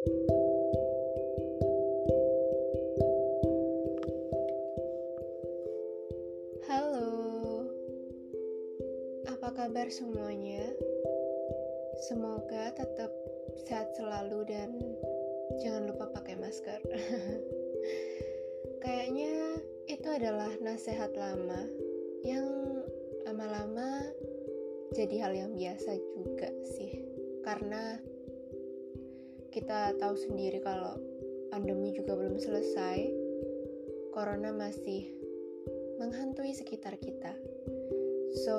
[0.00, 0.16] Halo,
[9.28, 10.72] apa kabar semuanya?
[12.08, 13.12] Semoga tetap
[13.68, 14.72] sehat selalu dan
[15.60, 16.80] jangan lupa pakai masker.
[18.80, 21.68] Kayaknya itu adalah nasihat lama
[22.24, 22.48] yang
[23.28, 24.00] lama-lama
[24.96, 27.04] jadi hal yang biasa juga sih.
[27.44, 28.00] Karena
[29.50, 30.94] kita tahu sendiri kalau
[31.50, 33.10] pandemi juga belum selesai.
[34.14, 35.10] Corona masih
[35.98, 37.34] menghantui sekitar kita.
[38.46, 38.56] So,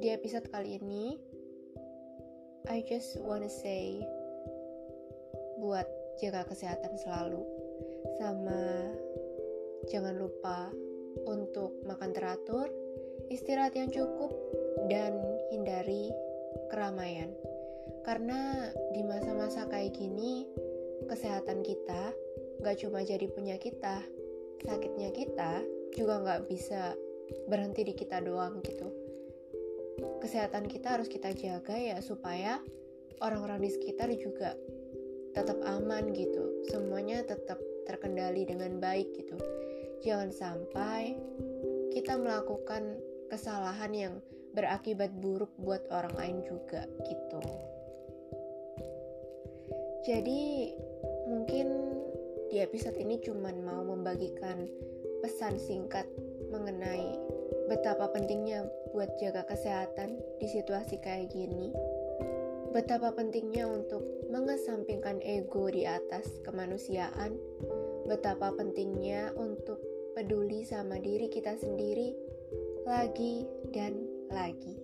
[0.00, 1.20] di episode kali ini,
[2.72, 4.00] I just wanna say
[5.60, 5.84] buat
[6.16, 7.44] jaga kesehatan selalu.
[8.16, 8.92] Sama
[9.92, 10.72] jangan lupa
[11.28, 12.72] untuk makan teratur,
[13.28, 14.32] istirahat yang cukup,
[14.88, 15.20] dan
[15.52, 16.08] hindari
[16.72, 17.32] keramaian.
[18.04, 20.44] Karena di masa-masa kayak gini,
[21.08, 22.12] kesehatan kita
[22.60, 24.04] gak cuma jadi punya kita,
[24.64, 26.96] sakitnya kita juga nggak bisa
[27.48, 28.90] berhenti di kita doang gitu.
[30.20, 32.58] Kesehatan kita harus kita jaga ya supaya
[33.22, 34.58] orang-orang di sekitar juga
[35.34, 36.66] tetap aman gitu.
[36.66, 39.38] Semuanya tetap terkendali dengan baik gitu.
[40.02, 41.14] Jangan sampai
[41.94, 42.98] kita melakukan
[43.30, 44.14] kesalahan yang
[44.54, 47.40] berakibat buruk buat orang lain juga gitu.
[50.04, 50.68] Jadi
[51.24, 51.96] mungkin
[52.52, 54.68] di episode ini cuman mau membagikan
[55.24, 56.04] pesan singkat
[56.52, 57.16] mengenai
[57.72, 61.72] betapa pentingnya buat jaga kesehatan di situasi kayak gini.
[62.76, 67.40] Betapa pentingnya untuk mengesampingkan ego di atas kemanusiaan.
[68.04, 69.80] Betapa pentingnya untuk
[70.12, 72.12] peduli sama diri kita sendiri
[72.84, 74.76] lagi dan lagi.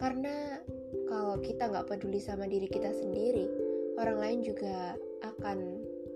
[0.00, 0.56] Karena
[1.12, 3.69] kalau kita nggak peduli sama diri kita sendiri,
[4.30, 4.94] lain juga
[5.26, 5.58] akan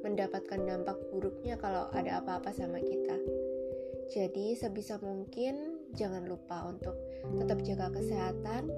[0.06, 3.18] mendapatkan dampak buruknya kalau ada apa-apa sama kita.
[4.06, 6.94] Jadi, sebisa mungkin jangan lupa untuk
[7.42, 8.70] tetap jaga kesehatan,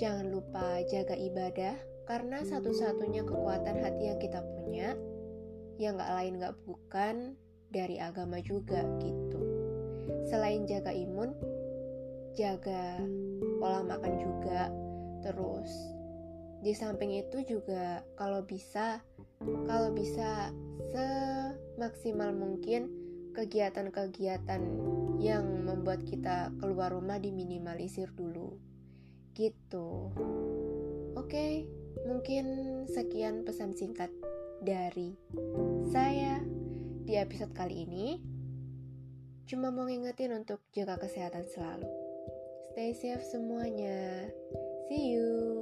[0.00, 1.76] jangan lupa jaga ibadah,
[2.08, 4.96] karena satu-satunya kekuatan hati yang kita punya,
[5.76, 7.36] yang gak lain gak bukan
[7.68, 9.44] dari agama juga gitu.
[10.24, 11.36] Selain jaga imun,
[12.32, 12.96] jaga
[13.60, 14.72] pola makan juga,
[15.20, 15.68] terus
[16.60, 19.00] di samping itu juga kalau bisa
[19.64, 20.52] kalau bisa
[20.92, 22.92] semaksimal mungkin
[23.32, 24.60] kegiatan-kegiatan
[25.20, 28.60] yang membuat kita keluar rumah diminimalisir dulu.
[29.32, 30.12] Gitu.
[31.16, 31.64] Oke
[32.04, 32.44] mungkin
[32.86, 34.12] sekian pesan singkat
[34.60, 35.16] dari
[35.88, 36.44] saya
[37.08, 38.20] di episode kali ini.
[39.48, 41.88] Cuma mau ngingetin untuk jaga kesehatan selalu.
[42.70, 44.30] Stay safe semuanya.
[44.86, 45.59] See you